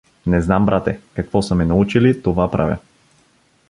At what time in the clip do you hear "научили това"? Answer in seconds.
1.65-2.51